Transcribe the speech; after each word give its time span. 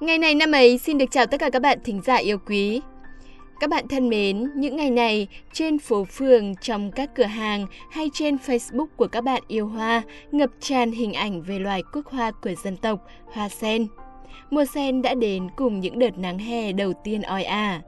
Ngày 0.00 0.18
này 0.18 0.34
năm 0.34 0.52
ấy 0.52 0.78
xin 0.78 0.98
được 0.98 1.10
chào 1.10 1.26
tất 1.26 1.40
cả 1.40 1.50
các 1.50 1.62
bạn 1.62 1.78
thính 1.84 2.00
giả 2.04 2.16
yêu 2.16 2.38
quý. 2.38 2.80
Các 3.60 3.70
bạn 3.70 3.88
thân 3.88 4.08
mến, 4.08 4.50
những 4.56 4.76
ngày 4.76 4.90
này 4.90 5.28
trên 5.52 5.78
phố 5.78 6.04
phường, 6.04 6.54
trong 6.56 6.90
các 6.92 7.14
cửa 7.14 7.24
hàng 7.24 7.66
hay 7.90 8.10
trên 8.12 8.36
Facebook 8.36 8.86
của 8.96 9.06
các 9.06 9.20
bạn 9.20 9.42
yêu 9.48 9.66
hoa 9.66 10.02
ngập 10.32 10.50
tràn 10.60 10.92
hình 10.92 11.12
ảnh 11.12 11.42
về 11.42 11.58
loài 11.58 11.82
quốc 11.92 12.06
hoa 12.06 12.30
của 12.30 12.54
dân 12.64 12.76
tộc, 12.76 13.06
hoa 13.32 13.48
sen. 13.48 13.86
Mùa 14.50 14.64
sen 14.64 15.02
đã 15.02 15.14
đến 15.14 15.48
cùng 15.56 15.80
những 15.80 15.98
đợt 15.98 16.18
nắng 16.18 16.38
hè 16.38 16.72
đầu 16.72 16.92
tiên 17.04 17.22
oi 17.22 17.44
ả. 17.44 17.80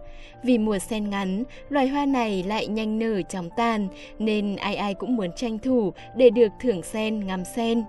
Vì 0.45 0.59
mùa 0.59 0.79
sen 0.79 1.11
ngắn, 1.11 1.45
loài 1.68 1.88
hoa 1.88 2.06
này 2.06 2.43
lại 2.43 2.66
nhanh 2.66 2.98
nở 2.98 3.22
chóng 3.22 3.48
tàn 3.56 3.88
nên 4.18 4.56
ai 4.56 4.77
ai 4.77 4.95
cũng 4.95 5.16
muốn 5.16 5.30
tranh 5.36 5.59
thủ 5.59 5.93
để 6.16 6.30
được 6.30 6.52
thưởng 6.61 6.82
sen 6.82 7.27
ngắm 7.27 7.45
sen. 7.56 7.82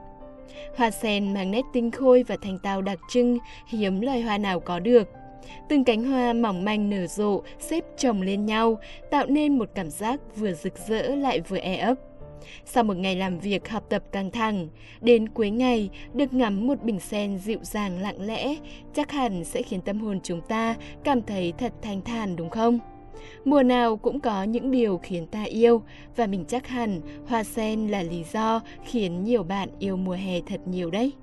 Hoa 0.75 0.91
sen 0.91 1.33
mang 1.33 1.51
nét 1.51 1.61
tinh 1.73 1.91
khôi 1.91 2.23
và 2.23 2.37
thanh 2.41 2.59
tao 2.63 2.81
đặc 2.81 2.99
trưng, 3.09 3.37
hiếm 3.67 4.01
loài 4.01 4.21
hoa 4.21 4.37
nào 4.37 4.59
có 4.59 4.79
được. 4.79 5.07
Từng 5.69 5.83
cánh 5.83 6.03
hoa 6.03 6.33
mỏng 6.33 6.65
manh 6.65 6.89
nở 6.89 7.07
rộ, 7.07 7.41
xếp 7.59 7.83
chồng 7.97 8.21
lên 8.21 8.45
nhau, 8.45 8.79
tạo 9.11 9.25
nên 9.25 9.57
một 9.57 9.69
cảm 9.75 9.89
giác 9.89 10.19
vừa 10.35 10.53
rực 10.53 10.77
rỡ 10.87 11.01
lại 11.01 11.39
vừa 11.39 11.57
e 11.57 11.77
ấp. 11.77 11.95
Sau 12.65 12.83
một 12.83 12.97
ngày 12.97 13.15
làm 13.15 13.39
việc 13.39 13.69
học 13.69 13.83
tập 13.89 14.03
căng 14.11 14.31
thẳng, 14.31 14.67
đến 15.01 15.29
cuối 15.29 15.49
ngày 15.49 15.89
được 16.13 16.33
ngắm 16.33 16.67
một 16.67 16.83
bình 16.83 16.99
sen 16.99 17.37
dịu 17.37 17.59
dàng 17.61 17.99
lặng 17.99 18.25
lẽ, 18.25 18.55
chắc 18.93 19.11
hẳn 19.11 19.43
sẽ 19.43 19.61
khiến 19.61 19.81
tâm 19.81 19.99
hồn 19.99 20.19
chúng 20.23 20.41
ta 20.41 20.75
cảm 21.03 21.21
thấy 21.21 21.53
thật 21.57 21.73
thanh 21.81 22.01
thản 22.01 22.35
đúng 22.35 22.49
không? 22.49 22.79
Mùa 23.45 23.63
nào 23.63 23.97
cũng 23.97 24.19
có 24.19 24.43
những 24.43 24.71
điều 24.71 24.97
khiến 25.03 25.27
ta 25.27 25.43
yêu, 25.43 25.81
và 26.15 26.27
mình 26.27 26.45
chắc 26.47 26.67
hẳn 26.67 27.01
hoa 27.27 27.43
sen 27.43 27.87
là 27.87 28.03
lý 28.03 28.23
do 28.33 28.61
khiến 28.85 29.23
nhiều 29.23 29.43
bạn 29.43 29.69
yêu 29.79 29.97
mùa 29.97 30.13
hè 30.13 30.41
thật 30.41 30.61
nhiều 30.65 30.91
đấy. 30.91 31.13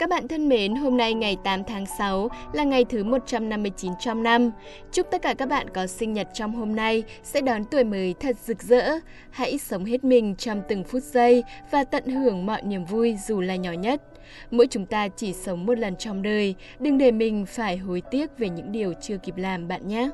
Các 0.00 0.08
bạn 0.08 0.28
thân 0.28 0.48
mến, 0.48 0.74
hôm 0.74 0.96
nay 0.96 1.14
ngày 1.14 1.36
8 1.44 1.64
tháng 1.64 1.84
6 1.98 2.28
là 2.52 2.64
ngày 2.64 2.84
thứ 2.84 3.04
159 3.04 3.92
trong 4.00 4.22
năm. 4.22 4.50
Chúc 4.92 5.06
tất 5.10 5.22
cả 5.22 5.34
các 5.34 5.48
bạn 5.48 5.70
có 5.70 5.86
sinh 5.86 6.12
nhật 6.12 6.28
trong 6.34 6.54
hôm 6.54 6.76
nay 6.76 7.02
sẽ 7.22 7.40
đón 7.40 7.64
tuổi 7.64 7.84
mới 7.84 8.14
thật 8.20 8.36
rực 8.44 8.62
rỡ. 8.62 8.98
Hãy 9.30 9.58
sống 9.58 9.84
hết 9.84 10.04
mình 10.04 10.34
trong 10.36 10.62
từng 10.68 10.84
phút 10.84 11.02
giây 11.02 11.44
và 11.70 11.84
tận 11.84 12.06
hưởng 12.06 12.46
mọi 12.46 12.62
niềm 12.62 12.84
vui 12.84 13.16
dù 13.26 13.40
là 13.40 13.56
nhỏ 13.56 13.72
nhất. 13.72 14.02
Mỗi 14.50 14.66
chúng 14.66 14.86
ta 14.86 15.08
chỉ 15.08 15.32
sống 15.32 15.66
một 15.66 15.78
lần 15.78 15.96
trong 15.96 16.22
đời, 16.22 16.54
đừng 16.78 16.98
để 16.98 17.10
mình 17.10 17.46
phải 17.46 17.76
hối 17.76 18.02
tiếc 18.10 18.38
về 18.38 18.48
những 18.48 18.72
điều 18.72 18.92
chưa 19.00 19.16
kịp 19.16 19.36
làm 19.36 19.68
bạn 19.68 19.88
nhé. 19.88 20.10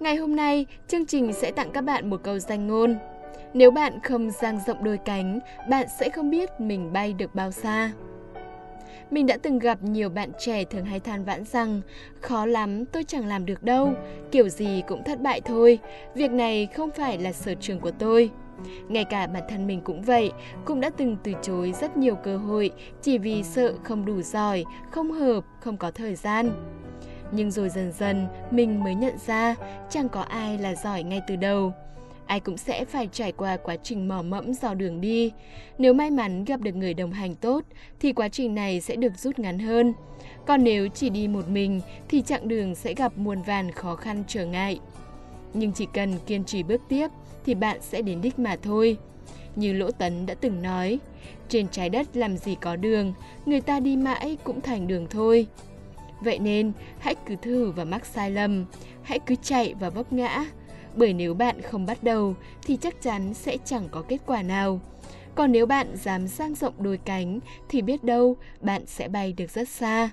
Ngày 0.00 0.16
hôm 0.16 0.36
nay, 0.36 0.66
chương 0.88 1.06
trình 1.06 1.32
sẽ 1.32 1.52
tặng 1.52 1.70
các 1.72 1.84
bạn 1.84 2.10
một 2.10 2.20
câu 2.22 2.38
danh 2.38 2.66
ngôn. 2.66 2.98
Nếu 3.54 3.70
bạn 3.70 4.00
không 4.00 4.30
dang 4.30 4.60
rộng 4.66 4.84
đôi 4.84 4.98
cánh, 4.98 5.38
bạn 5.70 5.86
sẽ 5.98 6.08
không 6.08 6.30
biết 6.30 6.60
mình 6.60 6.92
bay 6.92 7.12
được 7.12 7.34
bao 7.34 7.50
xa. 7.50 7.92
Mình 9.10 9.26
đã 9.26 9.36
từng 9.42 9.58
gặp 9.58 9.82
nhiều 9.82 10.08
bạn 10.08 10.30
trẻ 10.38 10.64
thường 10.64 10.84
hay 10.84 11.00
than 11.00 11.24
vãn 11.24 11.44
rằng 11.44 11.80
khó 12.20 12.46
lắm, 12.46 12.84
tôi 12.84 13.04
chẳng 13.04 13.26
làm 13.26 13.46
được 13.46 13.62
đâu, 13.62 13.92
kiểu 14.30 14.48
gì 14.48 14.82
cũng 14.88 15.04
thất 15.04 15.20
bại 15.20 15.40
thôi, 15.40 15.78
việc 16.14 16.30
này 16.30 16.66
không 16.66 16.90
phải 16.90 17.18
là 17.18 17.32
sở 17.32 17.54
trường 17.54 17.80
của 17.80 17.90
tôi. 17.90 18.30
Ngay 18.88 19.04
cả 19.04 19.26
bản 19.26 19.42
thân 19.48 19.66
mình 19.66 19.80
cũng 19.80 20.02
vậy, 20.02 20.32
cũng 20.64 20.80
đã 20.80 20.90
từng 20.90 21.16
từ 21.22 21.32
chối 21.42 21.72
rất 21.80 21.96
nhiều 21.96 22.14
cơ 22.14 22.36
hội 22.36 22.70
chỉ 23.02 23.18
vì 23.18 23.42
sợ 23.42 23.74
không 23.82 24.04
đủ 24.04 24.22
giỏi, 24.22 24.64
không 24.90 25.12
hợp, 25.12 25.44
không 25.60 25.76
có 25.76 25.90
thời 25.90 26.14
gian. 26.14 26.50
Nhưng 27.32 27.50
rồi 27.50 27.68
dần 27.68 27.92
dần 27.92 28.26
mình 28.50 28.84
mới 28.84 28.94
nhận 28.94 29.14
ra 29.26 29.54
chẳng 29.90 30.08
có 30.08 30.20
ai 30.20 30.58
là 30.58 30.74
giỏi 30.74 31.02
ngay 31.02 31.20
từ 31.28 31.36
đầu 31.36 31.72
ai 32.30 32.40
cũng 32.40 32.56
sẽ 32.56 32.84
phải 32.84 33.08
trải 33.12 33.32
qua 33.32 33.56
quá 33.56 33.76
trình 33.82 34.08
mò 34.08 34.22
mẫm 34.22 34.54
dò 34.54 34.74
đường 34.74 35.00
đi. 35.00 35.32
Nếu 35.78 35.94
may 35.94 36.10
mắn 36.10 36.44
gặp 36.44 36.60
được 36.60 36.74
người 36.74 36.94
đồng 36.94 37.12
hành 37.12 37.34
tốt 37.34 37.64
thì 38.00 38.12
quá 38.12 38.28
trình 38.28 38.54
này 38.54 38.80
sẽ 38.80 38.96
được 38.96 39.18
rút 39.18 39.38
ngắn 39.38 39.58
hơn. 39.58 39.92
Còn 40.46 40.64
nếu 40.64 40.88
chỉ 40.88 41.10
đi 41.10 41.28
một 41.28 41.48
mình 41.48 41.80
thì 42.08 42.22
chặng 42.22 42.48
đường 42.48 42.74
sẽ 42.74 42.94
gặp 42.94 43.18
muôn 43.18 43.42
vàn 43.42 43.70
khó 43.70 43.96
khăn 43.96 44.24
trở 44.28 44.46
ngại. 44.46 44.80
Nhưng 45.54 45.72
chỉ 45.72 45.86
cần 45.94 46.14
kiên 46.26 46.44
trì 46.44 46.62
bước 46.62 46.80
tiếp 46.88 47.08
thì 47.46 47.54
bạn 47.54 47.78
sẽ 47.80 48.02
đến 48.02 48.20
đích 48.20 48.38
mà 48.38 48.56
thôi. 48.62 48.96
Như 49.56 49.72
Lỗ 49.72 49.90
Tấn 49.90 50.26
đã 50.26 50.34
từng 50.34 50.62
nói, 50.62 50.98
trên 51.48 51.68
trái 51.68 51.88
đất 51.88 52.16
làm 52.16 52.36
gì 52.36 52.56
có 52.60 52.76
đường, 52.76 53.12
người 53.46 53.60
ta 53.60 53.80
đi 53.80 53.96
mãi 53.96 54.36
cũng 54.44 54.60
thành 54.60 54.86
đường 54.86 55.06
thôi. 55.10 55.46
Vậy 56.20 56.38
nên, 56.38 56.72
hãy 56.98 57.14
cứ 57.26 57.36
thử 57.42 57.70
và 57.70 57.84
mắc 57.84 58.06
sai 58.06 58.30
lầm, 58.30 58.64
hãy 59.02 59.18
cứ 59.18 59.34
chạy 59.42 59.74
và 59.80 59.90
vấp 59.90 60.12
ngã, 60.12 60.46
bởi 60.96 61.12
nếu 61.12 61.34
bạn 61.34 61.62
không 61.62 61.86
bắt 61.86 62.02
đầu 62.02 62.34
thì 62.62 62.76
chắc 62.76 63.02
chắn 63.02 63.34
sẽ 63.34 63.56
chẳng 63.64 63.88
có 63.90 64.02
kết 64.08 64.18
quả 64.26 64.42
nào. 64.42 64.80
Còn 65.34 65.52
nếu 65.52 65.66
bạn 65.66 65.96
dám 65.96 66.28
sang 66.28 66.54
rộng 66.54 66.74
đôi 66.78 66.98
cánh 67.04 67.38
thì 67.68 67.82
biết 67.82 68.04
đâu 68.04 68.36
bạn 68.60 68.86
sẽ 68.86 69.08
bay 69.08 69.32
được 69.32 69.50
rất 69.50 69.68
xa. 69.68 70.10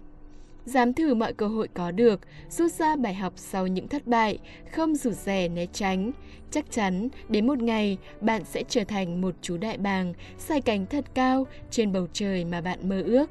Dám 0.66 0.94
thử 0.94 1.14
mọi 1.14 1.34
cơ 1.34 1.48
hội 1.48 1.68
có 1.74 1.92
được, 1.92 2.20
rút 2.50 2.72
ra 2.72 2.96
bài 2.96 3.14
học 3.14 3.34
sau 3.36 3.68
những 3.68 3.88
thất 3.88 4.08
bại, 4.08 4.38
không 4.72 4.96
rụt 4.96 5.14
rè 5.14 5.48
né 5.48 5.66
tránh. 5.74 6.12
Chắc 6.52 6.72
chắn 6.72 7.10
đến 7.30 7.48
một 7.48 7.62
ngày 7.62 7.98
bạn 8.22 8.44
sẽ 8.46 8.64
trở 8.70 8.84
thành 8.84 9.22
một 9.22 9.36
chú 9.42 9.58
đại 9.58 9.78
bàng, 9.78 10.14
sai 10.38 10.62
cánh 10.62 10.86
thật 10.86 11.06
cao 11.14 11.48
trên 11.72 11.92
bầu 11.92 12.08
trời 12.14 12.46
mà 12.46 12.62
bạn 12.62 12.90
mơ 12.90 13.02
ước. 13.02 13.30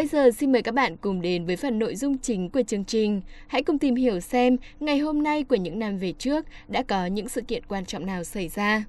Bây 0.00 0.06
giờ 0.06 0.30
xin 0.30 0.52
mời 0.52 0.62
các 0.62 0.74
bạn 0.74 0.96
cùng 0.96 1.22
đến 1.22 1.46
với 1.46 1.56
phần 1.56 1.78
nội 1.78 1.96
dung 1.96 2.18
chính 2.18 2.50
của 2.50 2.62
chương 2.62 2.84
trình. 2.84 3.20
Hãy 3.46 3.62
cùng 3.62 3.78
tìm 3.78 3.94
hiểu 3.94 4.20
xem 4.20 4.56
ngày 4.80 4.98
hôm 4.98 5.22
nay 5.22 5.44
của 5.44 5.56
những 5.56 5.78
năm 5.78 5.98
về 5.98 6.12
trước 6.12 6.46
đã 6.68 6.82
có 6.82 7.06
những 7.06 7.28
sự 7.28 7.40
kiện 7.40 7.62
quan 7.68 7.84
trọng 7.84 8.06
nào 8.06 8.24
xảy 8.24 8.48
ra. 8.48 8.84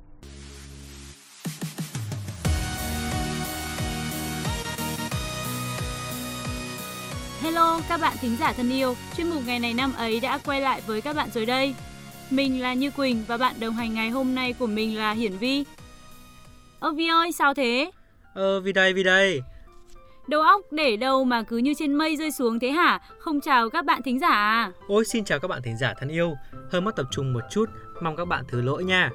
Hello 7.41 7.81
các 7.89 8.01
bạn 8.01 8.17
thính 8.21 8.37
giả 8.39 8.53
thân 8.53 8.71
yêu, 8.71 8.95
chuyên 9.17 9.29
mục 9.29 9.41
ngày 9.45 9.59
này 9.59 9.73
năm 9.73 9.93
ấy 9.97 10.19
đã 10.19 10.37
quay 10.37 10.61
lại 10.61 10.81
với 10.87 11.01
các 11.01 11.15
bạn 11.15 11.29
rồi 11.33 11.45
đây. 11.45 11.75
Mình 12.29 12.61
là 12.61 12.73
Như 12.73 12.91
Quỳnh 12.91 13.23
và 13.27 13.37
bạn 13.37 13.55
đồng 13.59 13.73
hành 13.73 13.93
ngày 13.93 14.09
hôm 14.09 14.35
nay 14.35 14.53
của 14.53 14.67
mình 14.67 14.97
là 14.97 15.13
Hiển 15.13 15.37
Vi. 15.37 15.63
Ơ 16.79 16.91
Vi 16.91 17.07
ơi, 17.07 17.31
sao 17.31 17.53
thế? 17.53 17.91
Ờ, 18.33 18.59
Vi 18.59 18.73
đây, 18.73 18.93
Vi 18.93 19.03
đây. 19.03 19.41
Đầu 20.31 20.41
óc 20.41 20.61
để 20.71 20.97
đâu 20.97 21.23
mà 21.23 21.43
cứ 21.43 21.57
như 21.57 21.73
trên 21.77 21.93
mây 21.93 22.15
rơi 22.15 22.31
xuống 22.31 22.59
thế 22.59 22.71
hả? 22.71 22.99
Không 23.19 23.41
chào 23.41 23.69
các 23.69 23.85
bạn 23.85 24.01
thính 24.03 24.19
giả 24.19 24.27
à? 24.27 24.71
Ôi 24.87 25.05
xin 25.05 25.25
chào 25.25 25.39
các 25.39 25.47
bạn 25.47 25.61
thính 25.61 25.77
giả 25.77 25.93
thân 25.99 26.09
yêu. 26.09 26.33
Hơi 26.71 26.81
mất 26.81 26.95
tập 26.95 27.05
trung 27.11 27.33
một 27.33 27.39
chút, 27.51 27.65
mong 28.01 28.15
các 28.15 28.25
bạn 28.25 28.43
thứ 28.47 28.61
lỗi 28.61 28.83
nha. 28.83 29.09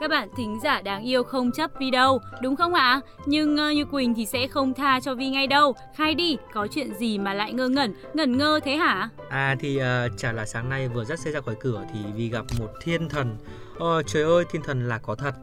Các 0.00 0.10
bạn 0.10 0.28
thính 0.36 0.58
giả 0.62 0.82
đáng 0.82 1.02
yêu 1.02 1.22
không 1.22 1.52
chấp 1.52 1.70
Vi 1.78 1.90
đâu, 1.90 2.20
đúng 2.42 2.56
không 2.56 2.74
ạ? 2.74 3.00
Nhưng 3.26 3.54
uh, 3.54 3.76
như 3.76 3.84
Quỳnh 3.84 4.14
thì 4.14 4.26
sẽ 4.26 4.46
không 4.46 4.74
tha 4.74 5.00
cho 5.00 5.14
Vi 5.14 5.28
ngay 5.28 5.46
đâu. 5.46 5.74
Khai 5.96 6.14
đi, 6.14 6.36
có 6.52 6.66
chuyện 6.66 6.94
gì 6.94 7.18
mà 7.18 7.34
lại 7.34 7.52
ngơ 7.52 7.68
ngẩn, 7.68 7.94
ngẩn 8.14 8.38
ngơ 8.38 8.60
thế 8.64 8.76
hả? 8.76 9.08
À 9.28 9.56
thì 9.60 9.80
uh, 9.80 10.18
chả 10.18 10.32
là 10.32 10.46
sáng 10.46 10.68
nay 10.68 10.88
vừa 10.88 11.04
dắt 11.04 11.18
xe 11.18 11.30
ra 11.30 11.40
khỏi 11.40 11.54
cửa 11.60 11.84
thì 11.92 12.00
Vi 12.14 12.28
gặp 12.28 12.44
một 12.58 12.68
thiên 12.82 13.08
thần. 13.08 13.36
Ôi 13.78 14.02
trời 14.06 14.22
ơi, 14.22 14.44
thiên 14.50 14.62
thần 14.62 14.88
là 14.88 14.98
có 14.98 15.14
thật. 15.14 15.34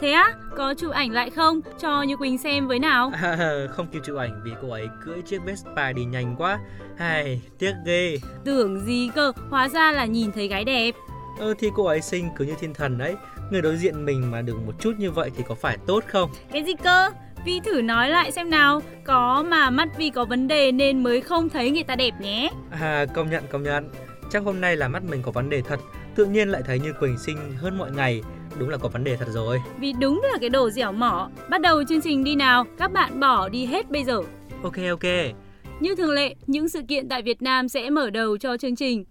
Thế 0.00 0.12
á, 0.12 0.34
có 0.56 0.74
chụp 0.74 0.90
ảnh 0.92 1.12
lại 1.12 1.30
không? 1.30 1.60
Cho 1.80 2.02
Như 2.02 2.16
Quỳnh 2.16 2.38
xem 2.38 2.68
với 2.68 2.78
nào. 2.78 3.12
À, 3.22 3.66
không 3.70 3.86
kịp 3.86 4.00
chụp 4.04 4.16
ảnh 4.16 4.40
vì 4.44 4.50
cô 4.62 4.70
ấy 4.70 4.88
cưỡi 5.04 5.22
chiếc 5.22 5.38
Vespa 5.44 5.92
đi 5.92 6.04
nhanh 6.04 6.34
quá. 6.38 6.58
Hay, 6.96 7.42
tiếc 7.58 7.74
ghê. 7.86 8.18
Tưởng 8.44 8.80
gì 8.80 9.10
cơ, 9.14 9.32
hóa 9.50 9.68
ra 9.68 9.92
là 9.92 10.04
nhìn 10.04 10.32
thấy 10.32 10.48
gái 10.48 10.64
đẹp. 10.64 10.94
Ờ 11.40 11.54
thì 11.58 11.68
cô 11.74 11.84
ấy 11.84 12.00
xinh 12.00 12.28
cứ 12.36 12.44
như 12.44 12.54
thiên 12.60 12.74
thần 12.74 12.98
đấy. 12.98 13.16
Người 13.50 13.62
đối 13.62 13.76
diện 13.76 14.04
mình 14.04 14.30
mà 14.30 14.42
được 14.42 14.56
một 14.66 14.72
chút 14.80 14.92
như 14.98 15.10
vậy 15.10 15.30
thì 15.36 15.44
có 15.48 15.54
phải 15.54 15.78
tốt 15.86 16.04
không? 16.06 16.30
Cái 16.52 16.64
gì 16.64 16.74
cơ? 16.82 17.10
Vi 17.44 17.60
thử 17.60 17.82
nói 17.82 18.10
lại 18.10 18.32
xem 18.32 18.50
nào 18.50 18.82
Có 19.04 19.44
mà 19.48 19.70
mắt 19.70 19.88
Vi 19.96 20.10
có 20.10 20.24
vấn 20.24 20.48
đề 20.48 20.72
nên 20.72 21.02
mới 21.02 21.20
không 21.20 21.48
thấy 21.48 21.70
người 21.70 21.82
ta 21.82 21.96
đẹp 21.96 22.10
nhé 22.20 22.50
À 22.70 23.06
công 23.14 23.30
nhận 23.30 23.44
công 23.50 23.62
nhận 23.62 23.90
Chắc 24.30 24.42
hôm 24.42 24.60
nay 24.60 24.76
là 24.76 24.88
mắt 24.88 25.02
mình 25.02 25.22
có 25.22 25.30
vấn 25.30 25.50
đề 25.50 25.62
thật 25.62 25.80
Tự 26.14 26.24
nhiên 26.26 26.48
lại 26.48 26.62
thấy 26.66 26.78
như 26.78 26.92
Quỳnh 26.92 27.18
xinh 27.18 27.38
hơn 27.56 27.78
mọi 27.78 27.90
ngày 27.90 28.22
đúng 28.58 28.68
là 28.68 28.76
có 28.76 28.88
vấn 28.88 29.04
đề 29.04 29.16
thật 29.16 29.28
rồi. 29.28 29.62
Vì 29.78 29.92
đúng 29.92 30.20
là 30.32 30.38
cái 30.40 30.50
đồ 30.50 30.70
dẻo 30.70 30.92
mỏ. 30.92 31.30
Bắt 31.50 31.60
đầu 31.60 31.84
chương 31.84 32.00
trình 32.00 32.24
đi 32.24 32.36
nào, 32.36 32.64
các 32.78 32.92
bạn 32.92 33.20
bỏ 33.20 33.48
đi 33.48 33.66
hết 33.66 33.90
bây 33.90 34.04
giờ. 34.04 34.22
Ok 34.62 34.76
ok. 34.90 35.34
Như 35.80 35.94
thường 35.94 36.10
lệ, 36.10 36.34
những 36.46 36.68
sự 36.68 36.80
kiện 36.88 37.08
tại 37.08 37.22
Việt 37.22 37.42
Nam 37.42 37.68
sẽ 37.68 37.90
mở 37.90 38.10
đầu 38.10 38.38
cho 38.38 38.56
chương 38.56 38.76
trình. 38.76 39.04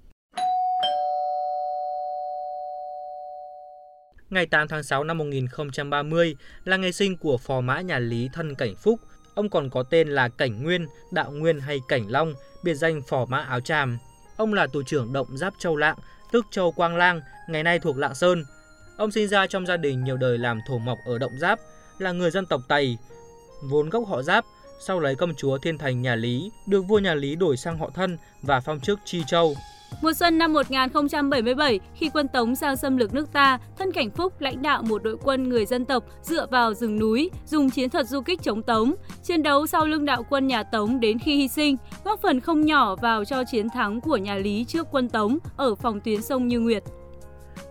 Ngày 4.29 4.45
8 4.45 4.67
tháng 4.67 4.83
6 4.83 5.03
năm 5.03 5.17
1030 5.17 6.35
là 6.63 6.77
ngày 6.77 6.91
sinh 6.91 7.17
của 7.17 7.37
phò 7.37 7.61
mã 7.61 7.81
nhà 7.81 7.99
Lý 7.99 8.29
thân 8.33 8.55
Cảnh 8.55 8.75
Phúc. 8.75 8.99
Ông 9.35 9.49
còn 9.49 9.69
có 9.69 9.83
tên 9.83 10.07
là 10.07 10.29
Cảnh 10.29 10.63
Nguyên, 10.63 10.87
Đạo 11.11 11.31
Nguyên 11.31 11.59
hay 11.59 11.79
Cảnh 11.87 12.03
Long, 12.07 12.33
biệt 12.63 12.73
danh 12.73 13.01
Phò 13.09 13.25
Mã 13.25 13.37
Áo 13.37 13.59
Tràm. 13.59 13.97
Ông 14.37 14.53
là 14.53 14.67
tù 14.67 14.83
trưởng 14.83 15.13
động 15.13 15.37
Giáp 15.37 15.53
Châu 15.59 15.75
Lạng, 15.75 15.97
tức 16.31 16.45
Châu 16.51 16.71
Quang 16.71 16.95
Lang, 16.95 17.21
ngày 17.49 17.63
nay 17.63 17.79
thuộc 17.79 17.97
Lạng 17.97 18.15
Sơn. 18.15 18.43
Ông 18.97 19.11
sinh 19.11 19.27
ra 19.27 19.47
trong 19.47 19.65
gia 19.65 19.77
đình 19.77 20.03
nhiều 20.03 20.17
đời 20.17 20.37
làm 20.37 20.59
thổ 20.67 20.77
mộc 20.77 20.97
ở 21.05 21.17
động 21.17 21.37
Giáp, 21.39 21.59
là 21.99 22.11
người 22.11 22.31
dân 22.31 22.45
tộc 22.45 22.61
Tây, 22.67 22.97
vốn 23.61 23.89
gốc 23.89 24.07
họ 24.07 24.21
Giáp, 24.21 24.45
sau 24.79 24.99
lấy 24.99 25.15
công 25.15 25.35
chúa 25.35 25.57
Thiên 25.57 25.77
Thành 25.77 26.01
nhà 26.01 26.15
Lý, 26.15 26.51
được 26.65 26.81
vua 26.81 26.99
nhà 26.99 27.13
Lý 27.13 27.35
đổi 27.35 27.57
sang 27.57 27.77
họ 27.77 27.89
thân 27.93 28.17
và 28.41 28.59
phong 28.59 28.79
chức 28.79 28.99
Chi 29.05 29.23
Châu. 29.27 29.55
Mùa 30.01 30.13
xuân 30.13 30.37
năm 30.37 30.53
1077, 30.53 31.79
khi 31.95 32.09
quân 32.13 32.27
Tống 32.27 32.55
sang 32.55 32.77
xâm 32.77 32.97
lược 32.97 33.13
nước 33.13 33.33
ta, 33.33 33.59
thân 33.77 33.91
Cảnh 33.91 34.09
Phúc 34.09 34.33
lãnh 34.41 34.61
đạo 34.61 34.81
một 34.83 35.03
đội 35.03 35.17
quân 35.23 35.49
người 35.49 35.65
dân 35.65 35.85
tộc 35.85 36.03
dựa 36.21 36.45
vào 36.51 36.73
rừng 36.73 36.99
núi, 36.99 37.29
dùng 37.45 37.69
chiến 37.69 37.89
thuật 37.89 38.07
du 38.07 38.21
kích 38.21 38.41
chống 38.43 38.63
Tống, 38.63 38.95
chiến 39.23 39.43
đấu 39.43 39.67
sau 39.67 39.85
lưng 39.85 40.05
đạo 40.05 40.23
quân 40.29 40.47
nhà 40.47 40.63
Tống 40.63 40.99
đến 40.99 41.19
khi 41.19 41.35
hy 41.35 41.47
sinh, 41.47 41.77
góp 42.03 42.21
phần 42.21 42.39
không 42.39 42.65
nhỏ 42.65 42.95
vào 42.95 43.25
cho 43.25 43.43
chiến 43.51 43.69
thắng 43.69 44.01
của 44.01 44.17
nhà 44.17 44.35
Lý 44.35 44.65
trước 44.67 44.87
quân 44.91 45.09
Tống 45.09 45.37
ở 45.57 45.75
phòng 45.75 45.99
tuyến 45.99 46.21
sông 46.21 46.47
Như 46.47 46.59
Nguyệt. 46.59 46.83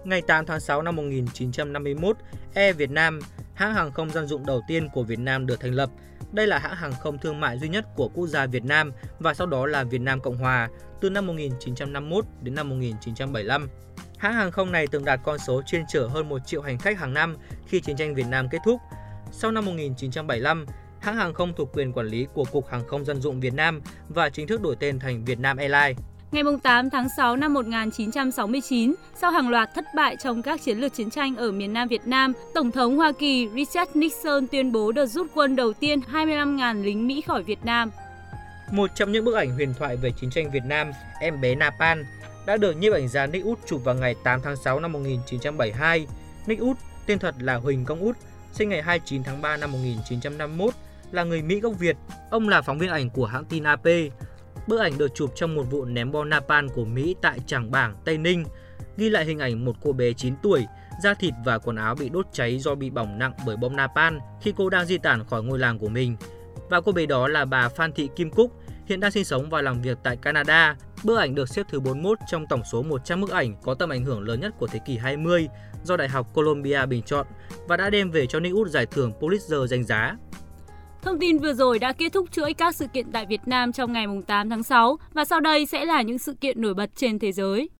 Ngày 0.06 0.22
8 0.22 0.46
tháng 0.46 0.60
6 0.60 0.82
năm 0.82 0.96
1951, 0.96 2.16
Air 2.54 2.76
Việt 2.76 2.90
Nam, 2.90 3.20
hãng 3.54 3.74
hàng 3.74 3.92
không 3.92 4.10
dân 4.10 4.26
dụng 4.26 4.46
đầu 4.46 4.62
tiên 4.68 4.88
của 4.92 5.02
Việt 5.02 5.18
Nam 5.18 5.46
được 5.46 5.60
thành 5.60 5.72
lập. 5.72 5.90
Đây 6.32 6.46
là 6.46 6.58
hãng 6.58 6.76
hàng 6.76 6.92
không 7.02 7.18
thương 7.18 7.40
mại 7.40 7.58
duy 7.58 7.68
nhất 7.68 7.86
của 7.96 8.08
quốc 8.08 8.26
gia 8.26 8.46
Việt 8.46 8.64
Nam 8.64 8.92
và 9.18 9.34
sau 9.34 9.46
đó 9.46 9.66
là 9.66 9.84
Việt 9.84 10.00
Nam 10.00 10.20
Cộng 10.20 10.36
Hòa 10.36 10.68
từ 11.00 11.10
năm 11.10 11.26
1951 11.26 12.24
đến 12.42 12.54
năm 12.54 12.68
1975. 12.68 13.68
Hãng 14.18 14.32
hàng 14.32 14.50
không 14.50 14.72
này 14.72 14.86
từng 14.86 15.04
đạt 15.04 15.20
con 15.24 15.38
số 15.38 15.62
chuyên 15.66 15.84
chở 15.88 16.06
hơn 16.06 16.28
1 16.28 16.38
triệu 16.46 16.62
hành 16.62 16.78
khách 16.78 16.98
hàng 16.98 17.14
năm 17.14 17.36
khi 17.66 17.80
chiến 17.80 17.96
tranh 17.96 18.14
Việt 18.14 18.26
Nam 18.30 18.48
kết 18.48 18.58
thúc. 18.64 18.80
Sau 19.32 19.50
năm 19.50 19.64
1975, 19.64 20.66
hãng 21.00 21.16
hàng 21.16 21.34
không 21.34 21.52
thuộc 21.56 21.72
quyền 21.72 21.92
quản 21.92 22.06
lý 22.06 22.26
của 22.34 22.44
Cục 22.44 22.68
Hàng 22.68 22.88
không 22.88 23.04
Dân 23.04 23.20
dụng 23.20 23.40
Việt 23.40 23.54
Nam 23.54 23.82
và 24.08 24.30
chính 24.30 24.46
thức 24.46 24.62
đổi 24.62 24.76
tên 24.80 24.98
thành 24.98 25.24
Việt 25.24 25.38
Nam 25.38 25.56
Airlines. 25.56 25.98
Ngày 26.36 26.44
8 26.62 26.90
tháng 26.90 27.08
6 27.16 27.36
năm 27.36 27.54
1969, 27.54 28.94
sau 29.14 29.30
hàng 29.30 29.48
loạt 29.48 29.74
thất 29.74 29.84
bại 29.94 30.16
trong 30.16 30.42
các 30.42 30.62
chiến 30.62 30.78
lược 30.78 30.94
chiến 30.94 31.10
tranh 31.10 31.36
ở 31.36 31.52
miền 31.52 31.72
Nam 31.72 31.88
Việt 31.88 32.06
Nam, 32.06 32.32
Tổng 32.54 32.70
thống 32.70 32.96
Hoa 32.96 33.12
Kỳ 33.12 33.48
Richard 33.54 33.90
Nixon 33.94 34.46
tuyên 34.46 34.72
bố 34.72 34.92
đợt 34.92 35.06
rút 35.06 35.26
quân 35.34 35.56
đầu 35.56 35.72
tiên 35.72 36.00
25.000 36.12 36.84
lính 36.84 37.06
Mỹ 37.06 37.20
khỏi 37.20 37.42
Việt 37.42 37.64
Nam. 37.64 37.90
Một 38.72 38.90
trong 38.94 39.12
những 39.12 39.24
bức 39.24 39.34
ảnh 39.34 39.50
huyền 39.50 39.74
thoại 39.78 39.96
về 39.96 40.10
chiến 40.20 40.30
tranh 40.30 40.50
Việt 40.50 40.62
Nam, 40.66 40.90
Em 41.20 41.40
bé 41.40 41.54
Napan, 41.54 42.04
đã 42.46 42.56
được 42.56 42.76
nhiếp 42.76 42.92
ảnh 42.92 43.08
gia 43.08 43.26
Nick 43.26 43.44
Út 43.44 43.58
chụp 43.66 43.84
vào 43.84 43.94
ngày 43.94 44.14
8 44.24 44.40
tháng 44.44 44.56
6 44.56 44.80
năm 44.80 44.92
1972. 44.92 46.06
Nick 46.46 46.60
Út, 46.60 46.76
tên 47.06 47.18
thật 47.18 47.34
là 47.38 47.54
Huỳnh 47.54 47.84
Công 47.84 48.00
Út, 48.00 48.16
sinh 48.52 48.68
ngày 48.68 48.82
29 48.82 49.22
tháng 49.22 49.42
3 49.42 49.56
năm 49.56 49.72
1951, 49.72 50.74
là 51.12 51.24
người 51.24 51.42
Mỹ 51.42 51.60
gốc 51.60 51.72
Việt. 51.78 51.96
Ông 52.30 52.48
là 52.48 52.62
phóng 52.62 52.78
viên 52.78 52.90
ảnh 52.90 53.10
của 53.10 53.26
hãng 53.26 53.44
tin 53.44 53.62
AP. 53.62 53.86
Bức 54.66 54.80
ảnh 54.80 54.98
được 54.98 55.14
chụp 55.14 55.30
trong 55.34 55.54
một 55.54 55.62
vụ 55.62 55.84
ném 55.84 56.12
bom 56.12 56.28
napalm 56.28 56.68
của 56.68 56.84
Mỹ 56.84 57.14
tại 57.22 57.38
Trảng 57.46 57.70
Bảng, 57.70 57.96
Tây 58.04 58.18
Ninh, 58.18 58.44
ghi 58.96 59.08
lại 59.10 59.24
hình 59.24 59.38
ảnh 59.38 59.64
một 59.64 59.76
cô 59.82 59.92
bé 59.92 60.12
9 60.12 60.34
tuổi, 60.42 60.66
da 61.02 61.14
thịt 61.14 61.34
và 61.44 61.58
quần 61.58 61.76
áo 61.76 61.94
bị 61.94 62.08
đốt 62.08 62.26
cháy 62.32 62.58
do 62.58 62.74
bị 62.74 62.90
bỏng 62.90 63.18
nặng 63.18 63.32
bởi 63.46 63.56
bom 63.56 63.76
napalm 63.76 64.18
khi 64.40 64.52
cô 64.56 64.70
đang 64.70 64.86
di 64.86 64.98
tản 64.98 65.24
khỏi 65.24 65.42
ngôi 65.42 65.58
làng 65.58 65.78
của 65.78 65.88
mình. 65.88 66.16
Và 66.70 66.80
cô 66.80 66.92
bé 66.92 67.06
đó 67.06 67.28
là 67.28 67.44
bà 67.44 67.68
Phan 67.68 67.92
Thị 67.92 68.08
Kim 68.16 68.30
Cúc, 68.30 68.52
hiện 68.86 69.00
đang 69.00 69.10
sinh 69.10 69.24
sống 69.24 69.50
và 69.50 69.62
làm 69.62 69.82
việc 69.82 69.98
tại 70.02 70.16
Canada. 70.16 70.76
Bức 71.04 71.18
ảnh 71.18 71.34
được 71.34 71.48
xếp 71.48 71.66
thứ 71.70 71.80
41 71.80 72.18
trong 72.26 72.46
tổng 72.46 72.62
số 72.72 72.82
100 72.82 73.20
bức 73.20 73.30
ảnh 73.30 73.54
có 73.62 73.74
tầm 73.74 73.88
ảnh 73.88 74.04
hưởng 74.04 74.20
lớn 74.20 74.40
nhất 74.40 74.54
của 74.58 74.66
thế 74.66 74.78
kỷ 74.86 74.96
20 74.96 75.48
do 75.84 75.96
Đại 75.96 76.08
học 76.08 76.26
Columbia 76.34 76.86
bình 76.86 77.02
chọn 77.02 77.26
và 77.68 77.76
đã 77.76 77.90
đem 77.90 78.10
về 78.10 78.26
cho 78.26 78.40
Nick 78.40 78.54
Út 78.54 78.68
giải 78.68 78.86
thưởng 78.86 79.12
Pulitzer 79.20 79.66
danh 79.66 79.84
giá. 79.84 80.16
Thông 81.06 81.18
tin 81.18 81.38
vừa 81.38 81.52
rồi 81.52 81.78
đã 81.78 81.92
kết 81.92 82.12
thúc 82.12 82.32
chuỗi 82.32 82.54
các 82.54 82.76
sự 82.76 82.86
kiện 82.86 83.12
tại 83.12 83.26
Việt 83.26 83.40
Nam 83.46 83.72
trong 83.72 83.92
ngày 83.92 84.06
8 84.26 84.50
tháng 84.50 84.62
6 84.62 84.98
và 85.14 85.24
sau 85.24 85.40
đây 85.40 85.66
sẽ 85.66 85.84
là 85.84 86.02
những 86.02 86.18
sự 86.18 86.34
kiện 86.40 86.60
nổi 86.60 86.74
bật 86.74 86.90
trên 86.96 87.18
thế 87.18 87.32
giới. 87.32 87.70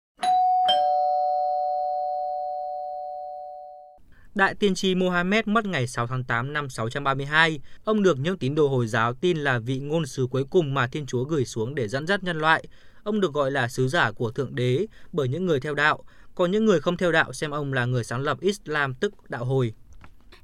Đại 4.34 4.54
tiên 4.54 4.74
tri 4.74 4.94
Mohammed 4.94 5.46
mất 5.46 5.66
ngày 5.66 5.86
6 5.86 6.06
tháng 6.06 6.24
8 6.24 6.52
năm 6.52 6.68
632. 6.68 7.60
Ông 7.84 8.02
được 8.02 8.18
những 8.18 8.38
tín 8.38 8.54
đồ 8.54 8.68
Hồi 8.68 8.86
giáo 8.86 9.14
tin 9.14 9.36
là 9.36 9.58
vị 9.58 9.78
ngôn 9.78 10.06
sứ 10.06 10.26
cuối 10.30 10.44
cùng 10.50 10.74
mà 10.74 10.86
Thiên 10.86 11.06
Chúa 11.06 11.24
gửi 11.24 11.44
xuống 11.44 11.74
để 11.74 11.88
dẫn 11.88 12.06
dắt 12.06 12.22
nhân 12.22 12.38
loại. 12.38 12.64
Ông 13.02 13.20
được 13.20 13.32
gọi 13.32 13.50
là 13.50 13.68
sứ 13.68 13.88
giả 13.88 14.12
của 14.12 14.30
Thượng 14.30 14.54
Đế 14.54 14.86
bởi 15.12 15.28
những 15.28 15.46
người 15.46 15.60
theo 15.60 15.74
đạo, 15.74 16.04
còn 16.34 16.50
những 16.50 16.64
người 16.64 16.80
không 16.80 16.96
theo 16.96 17.12
đạo 17.12 17.32
xem 17.32 17.50
ông 17.50 17.72
là 17.72 17.84
người 17.84 18.04
sáng 18.04 18.20
lập 18.20 18.40
Islam 18.40 18.94
tức 18.94 19.30
đạo 19.30 19.44
hồi. 19.44 19.72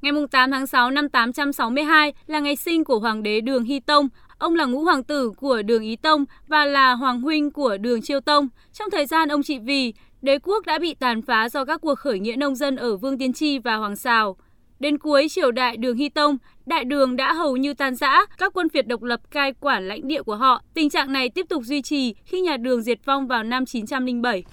Ngày 0.02 0.12
8 0.30 0.50
tháng 0.50 0.66
6 0.66 0.90
năm 0.90 1.08
862 1.08 2.12
là 2.26 2.40
ngày 2.40 2.56
sinh 2.56 2.84
của 2.84 2.98
Hoàng 2.98 3.22
đế 3.22 3.40
Đường 3.40 3.64
Hy 3.64 3.80
Tông. 3.80 4.08
Ông 4.38 4.54
là 4.54 4.64
ngũ 4.64 4.82
hoàng 4.82 5.04
tử 5.04 5.30
của 5.36 5.62
Đường 5.62 5.82
Ý 5.82 5.96
Tông 5.96 6.24
và 6.48 6.64
là 6.64 6.92
hoàng 6.92 7.20
huynh 7.20 7.50
của 7.50 7.76
Đường 7.76 8.02
Chiêu 8.02 8.20
Tông. 8.20 8.48
Trong 8.72 8.90
thời 8.90 9.06
gian 9.06 9.28
ông 9.28 9.42
trị 9.42 9.58
vì, 9.58 9.94
đế 10.22 10.38
quốc 10.38 10.66
đã 10.66 10.78
bị 10.78 10.94
tàn 10.94 11.22
phá 11.22 11.48
do 11.48 11.64
các 11.64 11.80
cuộc 11.80 11.94
khởi 11.94 12.18
nghĩa 12.18 12.36
nông 12.36 12.54
dân 12.54 12.76
ở 12.76 12.96
Vương 12.96 13.18
Tiên 13.18 13.32
Tri 13.32 13.58
và 13.58 13.76
Hoàng 13.76 13.96
Sào. 13.96 14.36
Đến 14.80 14.98
cuối 14.98 15.26
triều 15.30 15.50
đại 15.50 15.76
Đường 15.76 15.96
Hy 15.96 16.08
Tông, 16.08 16.36
đại 16.66 16.84
đường 16.84 17.16
đã 17.16 17.32
hầu 17.32 17.56
như 17.56 17.74
tan 17.74 17.94
rã, 17.94 18.26
các 18.38 18.52
quân 18.54 18.68
phiệt 18.68 18.86
độc 18.86 19.02
lập 19.02 19.20
cai 19.30 19.52
quản 19.60 19.88
lãnh 19.88 20.08
địa 20.08 20.22
của 20.22 20.36
họ. 20.36 20.62
Tình 20.74 20.90
trạng 20.90 21.12
này 21.12 21.28
tiếp 21.28 21.46
tục 21.48 21.62
duy 21.64 21.82
trì 21.82 22.14
khi 22.24 22.40
nhà 22.40 22.56
Đường 22.56 22.82
diệt 22.82 22.98
vong 23.04 23.26
vào 23.26 23.42
năm 23.42 23.66
907. 23.66 24.44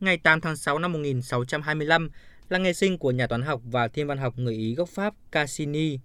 Ngày 0.00 0.18
8 0.18 0.40
tháng 0.40 0.56
6 0.56 0.78
năm 0.78 0.92
1625, 0.92 2.10
là 2.48 2.58
ngày 2.58 2.74
sinh 2.74 2.98
của 2.98 3.10
nhà 3.10 3.26
toán 3.26 3.42
học 3.42 3.60
và 3.64 3.88
thiên 3.88 4.06
văn 4.06 4.18
học 4.18 4.38
người 4.38 4.54
Ý 4.54 4.74
gốc 4.74 4.88
Pháp 4.88 5.14
Cassini. 5.32 5.98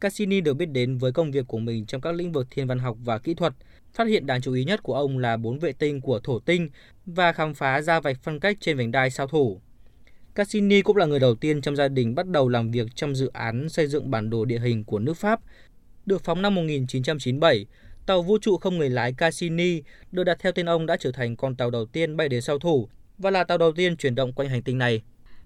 Cassini 0.00 0.40
được 0.40 0.54
biết 0.54 0.66
đến 0.66 0.98
với 0.98 1.12
công 1.12 1.30
việc 1.30 1.46
của 1.46 1.58
mình 1.58 1.86
trong 1.86 2.00
các 2.00 2.14
lĩnh 2.14 2.32
vực 2.32 2.46
thiên 2.50 2.66
văn 2.66 2.78
học 2.78 2.96
và 3.04 3.18
kỹ 3.18 3.34
thuật. 3.34 3.52
Phát 3.92 4.08
hiện 4.08 4.26
đáng 4.26 4.40
chú 4.40 4.52
ý 4.52 4.64
nhất 4.64 4.82
của 4.82 4.94
ông 4.94 5.18
là 5.18 5.36
bốn 5.36 5.58
vệ 5.58 5.72
tinh 5.72 6.00
của 6.00 6.20
thổ 6.20 6.38
tinh 6.38 6.68
và 7.06 7.32
khám 7.32 7.54
phá 7.54 7.82
ra 7.82 8.00
vạch 8.00 8.16
phân 8.22 8.40
cách 8.40 8.56
trên 8.60 8.76
vành 8.76 8.90
đai 8.90 9.10
sao 9.10 9.26
thổ. 9.26 9.60
Cassini 10.34 10.82
cũng 10.82 10.96
là 10.96 11.06
người 11.06 11.18
đầu 11.18 11.34
tiên 11.34 11.60
trong 11.60 11.76
gia 11.76 11.88
đình 11.88 12.14
bắt 12.14 12.26
đầu 12.26 12.48
làm 12.48 12.70
việc 12.70 12.88
trong 12.94 13.14
dự 13.14 13.30
án 13.32 13.68
xây 13.68 13.86
dựng 13.86 14.10
bản 14.10 14.30
đồ 14.30 14.44
địa 14.44 14.58
hình 14.58 14.84
của 14.84 14.98
nước 14.98 15.16
Pháp. 15.16 15.40
Được 16.06 16.24
phóng 16.24 16.42
năm 16.42 16.54
1997, 16.54 17.66
tàu 18.06 18.22
vũ 18.22 18.38
trụ 18.38 18.56
không 18.56 18.78
người 18.78 18.90
lái 18.90 19.12
Cassini 19.12 19.82
được 20.12 20.24
đặt 20.24 20.38
theo 20.40 20.52
tên 20.52 20.66
ông 20.66 20.86
đã 20.86 20.96
trở 20.96 21.12
thành 21.12 21.36
con 21.36 21.56
tàu 21.56 21.70
đầu 21.70 21.86
tiên 21.86 22.16
bay 22.16 22.28
đến 22.28 22.40
sao 22.40 22.58
thổ 22.58 22.88
và 23.18 23.30
là 23.30 23.44
tàu 23.44 23.58
đầu 23.58 23.72
tiên 23.72 23.96
chuyển 23.96 24.14
động 24.14 24.32
quanh 24.32 24.48
hành 24.48 24.62
tinh 24.62 24.78
này. 24.78 25.02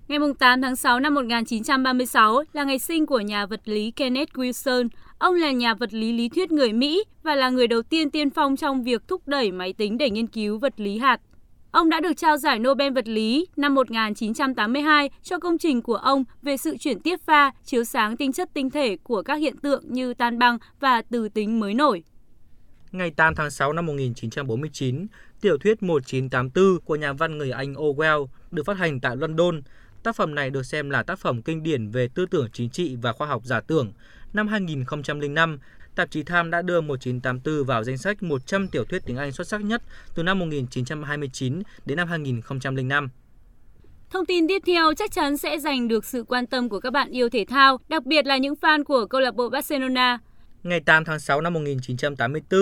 Ngày 0.08 0.18
8 0.38 0.62
tháng 0.62 0.76
6 0.76 1.00
năm 1.00 1.14
1936 1.14 2.42
là 2.52 2.64
ngày 2.64 2.78
sinh 2.78 3.06
của 3.06 3.20
nhà 3.20 3.46
vật 3.46 3.60
lý 3.64 3.90
Kenneth 3.90 4.32
Wilson. 4.32 4.88
Ông 5.18 5.34
là 5.34 5.52
nhà 5.52 5.74
vật 5.74 5.94
lý 5.94 6.12
lý 6.12 6.28
thuyết 6.28 6.52
người 6.52 6.72
Mỹ 6.72 7.04
và 7.22 7.34
là 7.34 7.50
người 7.50 7.66
đầu 7.66 7.82
tiên 7.82 8.10
tiên 8.10 8.30
phong 8.30 8.56
trong 8.56 8.82
việc 8.82 9.08
thúc 9.08 9.28
đẩy 9.28 9.52
máy 9.52 9.72
tính 9.72 9.98
để 9.98 10.10
nghiên 10.10 10.26
cứu 10.26 10.58
vật 10.58 10.80
lý 10.80 10.98
hạt. 10.98 11.20
Ông 11.70 11.90
đã 11.90 12.00
được 12.00 12.12
trao 12.16 12.36
giải 12.36 12.58
Nobel 12.58 12.92
vật 12.92 13.08
lý 13.08 13.46
năm 13.56 13.74
1982 13.74 15.10
cho 15.22 15.38
công 15.38 15.58
trình 15.58 15.82
của 15.82 15.96
ông 15.96 16.24
về 16.42 16.56
sự 16.56 16.76
chuyển 16.76 17.00
tiếp 17.00 17.16
pha, 17.26 17.50
chiếu 17.64 17.84
sáng 17.84 18.16
tinh 18.16 18.32
chất 18.32 18.50
tinh 18.54 18.70
thể 18.70 18.96
của 18.96 19.22
các 19.22 19.34
hiện 19.34 19.56
tượng 19.56 19.92
như 19.92 20.14
tan 20.14 20.38
băng 20.38 20.58
và 20.80 21.02
từ 21.02 21.28
tính 21.28 21.60
mới 21.60 21.74
nổi. 21.74 22.02
Ngày 22.92 23.10
8 23.10 23.34
tháng 23.34 23.50
6 23.50 23.72
năm 23.72 23.86
1949, 23.86 25.06
tiểu 25.40 25.58
thuyết 25.58 25.82
1984 25.82 26.80
của 26.84 26.96
nhà 26.96 27.12
văn 27.12 27.38
người 27.38 27.50
Anh 27.50 27.74
Orwell 27.74 28.26
được 28.50 28.66
phát 28.66 28.78
hành 28.78 29.00
tại 29.00 29.16
London 29.16 29.60
Tác 30.06 30.16
phẩm 30.16 30.34
này 30.34 30.50
được 30.50 30.66
xem 30.66 30.90
là 30.90 31.02
tác 31.02 31.18
phẩm 31.18 31.42
kinh 31.42 31.62
điển 31.62 31.90
về 31.90 32.08
tư 32.14 32.26
tưởng 32.30 32.48
chính 32.52 32.70
trị 32.70 32.96
và 33.02 33.12
khoa 33.12 33.26
học 33.26 33.42
giả 33.44 33.60
tưởng. 33.60 33.92
Năm 34.32 34.48
2005, 34.48 35.58
tạp 35.94 36.10
chí 36.10 36.22
Time 36.22 36.50
đã 36.50 36.62
đưa 36.62 36.80
1984 36.80 37.64
vào 37.64 37.84
danh 37.84 37.98
sách 37.98 38.22
100 38.22 38.68
tiểu 38.68 38.84
thuyết 38.84 39.02
tiếng 39.06 39.16
Anh 39.16 39.32
xuất 39.32 39.46
sắc 39.46 39.60
nhất 39.60 39.82
từ 40.14 40.22
năm 40.22 40.38
1929 40.38 41.62
đến 41.86 41.96
năm 41.96 42.08
2005. 42.08 43.08
Thông 44.10 44.26
tin 44.26 44.48
tiếp 44.48 44.62
theo 44.66 44.94
chắc 44.94 45.12
chắn 45.12 45.36
sẽ 45.36 45.58
giành 45.58 45.88
được 45.88 46.04
sự 46.04 46.24
quan 46.28 46.46
tâm 46.46 46.68
của 46.68 46.80
các 46.80 46.92
bạn 46.92 47.10
yêu 47.10 47.28
thể 47.28 47.44
thao, 47.48 47.78
đặc 47.88 48.06
biệt 48.06 48.26
là 48.26 48.36
những 48.36 48.54
fan 48.60 48.84
của 48.84 49.06
câu 49.06 49.20
lạc 49.20 49.34
bộ 49.34 49.48
Barcelona. 49.48 50.18
Ngày 50.62 50.80
8 50.80 51.04
tháng 51.04 51.20
6 51.20 51.40
năm 51.40 51.52
1984 51.52 52.60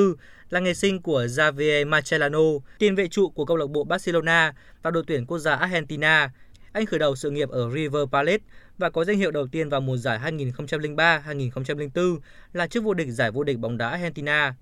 là 0.51 0.61
ngày 0.61 0.75
sinh 0.75 1.03
của 1.03 1.25
Javier 1.25 1.89
Mascherano, 1.89 2.41
tiền 2.79 2.95
vệ 2.95 3.09
trụ 3.09 3.29
của 3.29 3.45
câu 3.45 3.57
lạc 3.57 3.71
bộ 3.71 3.85
Barcelona 3.85 4.55
và 4.83 4.91
đội 4.91 5.05
tuyển 5.07 5.27
quốc 5.27 5.39
gia 5.39 5.55
Argentina. 5.55 6.31
Anh 6.75 6.87
khởi 6.87 6.99
đầu 6.99 7.17
sự 7.17 7.31
nghiệp 7.31 7.49
ở 7.49 7.71
River 7.75 8.03
Plate 8.11 8.39
và 8.79 8.91
có 8.91 9.05
danh 9.05 9.19
hiệu 9.19 9.31
đầu 9.31 9.47
tiên 9.47 9.69
vào 9.69 9.81
mùa 9.81 9.97
giải 9.97 10.19
2003-2004 10.19 12.19
là 12.53 12.67
chức 12.67 12.85
vô 12.85 12.95
địch 12.95 13.09
giải 13.11 13.31
vô 13.31 13.45
địch 13.45 13.59
bóng 13.59 13.79
đá 13.79 13.89
Argentina. 13.89 14.55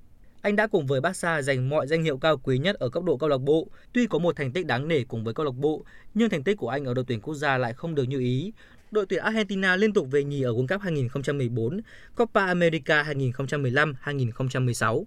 Anh 0.43 0.57
đã 0.57 0.67
cùng 0.67 0.87
với 0.87 1.01
Barca 1.01 1.43
giành 1.43 1.69
mọi 1.69 1.87
danh 1.87 2.03
hiệu 2.03 2.19
cao 2.19 2.39
quý 2.39 2.59
nhất 2.59 2.77
ở 2.77 2.89
cấp 2.89 3.05
độ 3.05 3.17
câu 3.17 3.29
lạc 3.29 3.39
bộ. 3.39 3.69
Tuy 3.93 4.07
có 4.07 4.19
một 4.19 4.37
thành 4.37 4.53
tích 4.53 4.67
đáng 4.67 4.89
nể 4.89 5.05
cùng 5.05 5.25
với 5.25 5.35
câu 5.35 5.47
lạc 5.47 5.55
bộ, 5.55 5.85
nhưng 6.15 6.31
thành 6.31 6.43
tích 6.43 6.57
của 6.57 6.69
anh 6.69 6.85
ở 6.85 6.95
đội 6.95 7.05
tuyển 7.09 7.21
quốc 7.21 7.35
gia 7.35 7.59
lại 7.59 7.73
không 7.73 7.95
được 7.95 8.05
như 8.05 8.21
ý. 8.21 8.53
Đội 8.91 9.07
tuyển 9.07 9.23
Argentina 9.23 9.77
liên 9.77 9.93
tục 9.93 10.09
về 10.11 10.25
nhì 10.25 10.43
ở 10.43 10.53
World 10.53 10.67
Cup 10.67 10.81
2014, 10.81 11.81
Copa 12.17 12.47
America 12.47 13.03
2015-2016. 13.03 15.05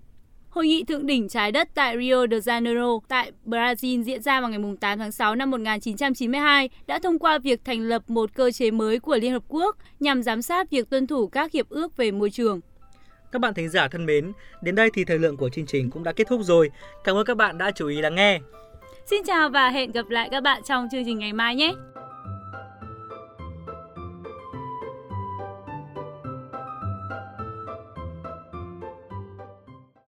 Hội 0.56 0.68
nghị 0.68 0.84
thượng 0.84 1.06
đỉnh 1.06 1.30
trái 1.30 1.52
đất 1.52 1.70
tại 1.74 1.98
Rio 1.98 2.28
de 2.32 2.38
Janeiro 2.38 3.00
tại 3.08 3.32
Brazil 3.46 4.04
diễn 4.04 4.22
ra 4.22 4.42
vào 4.42 4.50
ngày 4.50 4.60
8 4.82 5.00
tháng 5.00 5.12
6 5.12 5.36
năm 5.36 5.52
1992 5.52 6.70
đã 6.88 7.00
thông 7.00 7.20
qua 7.20 7.38
việc 7.38 7.66
thành 7.66 7.82
lập 7.82 8.04
một 8.08 8.30
cơ 8.34 8.52
chế 8.52 8.72
mới 8.72 9.00
của 9.00 9.16
Liên 9.16 9.32
Hợp 9.32 9.44
Quốc 9.48 9.78
nhằm 10.00 10.24
giám 10.24 10.42
sát 10.42 10.70
việc 10.70 10.90
tuân 10.90 11.08
thủ 11.08 11.28
các 11.28 11.52
hiệp 11.52 11.70
ước 11.70 11.98
về 11.98 12.12
môi 12.12 12.30
trường. 12.30 12.60
Các 13.32 13.40
bạn 13.40 13.54
thính 13.54 13.70
giả 13.70 13.88
thân 13.88 14.06
mến, 14.06 14.32
đến 14.62 14.76
đây 14.76 14.90
thì 14.94 15.06
thời 15.06 15.20
lượng 15.20 15.38
của 15.38 15.50
chương 15.50 15.66
trình 15.66 15.90
cũng 15.90 16.04
đã 16.04 16.12
kết 16.12 16.28
thúc 16.28 16.42
rồi. 16.44 16.72
Cảm 17.04 17.16
ơn 17.16 17.26
các 17.26 17.38
bạn 17.38 17.58
đã 17.58 17.72
chú 17.72 17.88
ý 17.88 18.02
lắng 18.02 18.16
nghe. 18.16 18.40
Xin 19.06 19.24
chào 19.24 19.50
và 19.50 19.70
hẹn 19.70 19.92
gặp 19.92 20.10
lại 20.10 20.30
các 20.32 20.44
bạn 20.44 20.62
trong 20.64 20.88
chương 20.92 21.06
trình 21.06 21.20
ngày 21.20 21.34
mai 21.34 21.56
nhé. 21.56 21.74